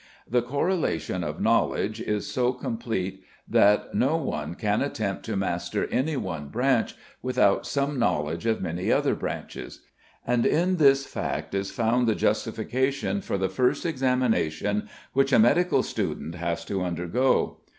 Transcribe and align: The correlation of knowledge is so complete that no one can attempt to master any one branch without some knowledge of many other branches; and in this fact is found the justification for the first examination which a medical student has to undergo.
The 0.27 0.41
correlation 0.41 1.23
of 1.23 1.39
knowledge 1.39 2.01
is 2.01 2.25
so 2.25 2.53
complete 2.53 3.21
that 3.47 3.93
no 3.93 4.17
one 4.17 4.55
can 4.55 4.81
attempt 4.81 5.23
to 5.25 5.35
master 5.37 5.85
any 5.91 6.17
one 6.17 6.47
branch 6.47 6.95
without 7.21 7.67
some 7.67 7.99
knowledge 7.99 8.47
of 8.47 8.63
many 8.63 8.91
other 8.91 9.13
branches; 9.13 9.81
and 10.25 10.43
in 10.43 10.77
this 10.77 11.05
fact 11.05 11.53
is 11.53 11.69
found 11.69 12.07
the 12.07 12.15
justification 12.15 13.21
for 13.21 13.37
the 13.37 13.47
first 13.47 13.85
examination 13.85 14.89
which 15.13 15.31
a 15.31 15.37
medical 15.37 15.83
student 15.83 16.33
has 16.33 16.65
to 16.65 16.81
undergo. 16.83 17.57